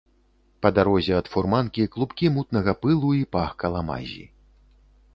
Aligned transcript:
Па 0.65 0.71
дарозе 0.77 1.13
ад 1.17 1.29
фурманкі 1.33 1.87
клубкі 1.97 2.33
мутнага 2.39 2.77
пылу 2.83 3.15
і 3.21 3.23
пах 3.39 3.49
каламазі. 3.63 4.23